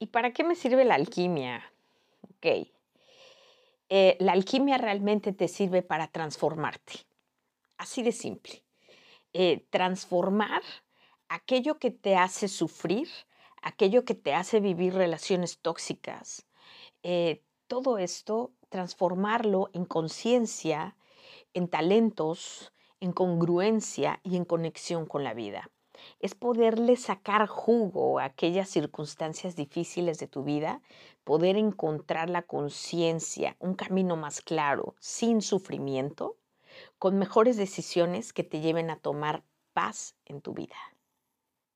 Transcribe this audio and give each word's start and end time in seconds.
¿Y 0.00 0.06
para 0.06 0.32
qué 0.32 0.44
me 0.44 0.54
sirve 0.54 0.86
la 0.86 0.94
alquimia? 0.94 1.62
Ok. 2.22 2.66
Eh, 3.90 4.16
la 4.18 4.32
alquimia 4.32 4.78
realmente 4.78 5.34
te 5.34 5.46
sirve 5.46 5.82
para 5.82 6.08
transformarte. 6.08 6.94
Así 7.76 8.02
de 8.02 8.12
simple. 8.12 8.64
Eh, 9.34 9.66
transformar 9.68 10.62
aquello 11.28 11.78
que 11.78 11.90
te 11.90 12.16
hace 12.16 12.48
sufrir, 12.48 13.08
aquello 13.60 14.06
que 14.06 14.14
te 14.14 14.32
hace 14.32 14.60
vivir 14.60 14.94
relaciones 14.94 15.58
tóxicas. 15.58 16.46
Eh, 17.02 17.42
todo 17.66 17.98
esto, 17.98 18.52
transformarlo 18.70 19.68
en 19.74 19.84
conciencia, 19.84 20.96
en 21.52 21.68
talentos, 21.68 22.72
en 23.00 23.12
congruencia 23.12 24.20
y 24.22 24.36
en 24.36 24.46
conexión 24.46 25.04
con 25.04 25.24
la 25.24 25.34
vida. 25.34 25.70
Es 26.20 26.34
poderle 26.34 26.96
sacar 26.96 27.46
jugo 27.46 28.18
a 28.18 28.24
aquellas 28.24 28.68
circunstancias 28.68 29.56
difíciles 29.56 30.18
de 30.18 30.26
tu 30.26 30.44
vida, 30.44 30.82
poder 31.24 31.56
encontrar 31.56 32.30
la 32.30 32.42
conciencia, 32.42 33.56
un 33.58 33.74
camino 33.74 34.16
más 34.16 34.40
claro, 34.40 34.94
sin 35.00 35.42
sufrimiento, 35.42 36.36
con 36.98 37.18
mejores 37.18 37.56
decisiones 37.56 38.32
que 38.32 38.44
te 38.44 38.60
lleven 38.60 38.90
a 38.90 38.96
tomar 38.96 39.42
paz 39.72 40.16
en 40.24 40.40
tu 40.40 40.54
vida. 40.54 40.76